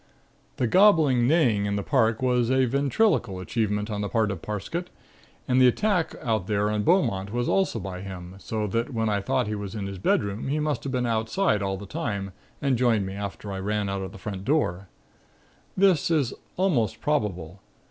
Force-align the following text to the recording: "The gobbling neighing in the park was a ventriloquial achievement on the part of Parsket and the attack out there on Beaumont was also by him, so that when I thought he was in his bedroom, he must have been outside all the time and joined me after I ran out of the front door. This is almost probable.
"The 0.57 0.65
gobbling 0.65 1.27
neighing 1.27 1.67
in 1.67 1.75
the 1.75 1.83
park 1.83 2.23
was 2.23 2.49
a 2.49 2.65
ventriloquial 2.65 3.39
achievement 3.39 3.91
on 3.91 4.01
the 4.01 4.09
part 4.09 4.31
of 4.31 4.41
Parsket 4.41 4.89
and 5.47 5.61
the 5.61 5.67
attack 5.67 6.15
out 6.23 6.47
there 6.47 6.71
on 6.71 6.81
Beaumont 6.81 7.31
was 7.31 7.47
also 7.47 7.79
by 7.79 8.01
him, 8.01 8.33
so 8.39 8.65
that 8.65 8.95
when 8.95 9.09
I 9.09 9.21
thought 9.21 9.45
he 9.45 9.53
was 9.53 9.75
in 9.75 9.85
his 9.85 9.99
bedroom, 9.99 10.47
he 10.47 10.59
must 10.59 10.83
have 10.85 10.91
been 10.91 11.05
outside 11.05 11.61
all 11.61 11.77
the 11.77 11.85
time 11.85 12.31
and 12.63 12.79
joined 12.79 13.05
me 13.05 13.13
after 13.13 13.51
I 13.51 13.59
ran 13.59 13.89
out 13.89 14.01
of 14.01 14.11
the 14.11 14.17
front 14.17 14.43
door. 14.43 14.87
This 15.77 16.09
is 16.09 16.33
almost 16.57 16.99
probable. 16.99 17.61